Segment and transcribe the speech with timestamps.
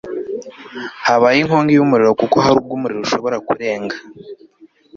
[1.05, 3.95] habaye inkongi y'umuriro kuko hari ubwo umuriro ushobora kurenga